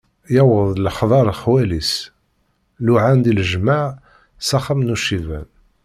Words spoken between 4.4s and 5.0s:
s axxam n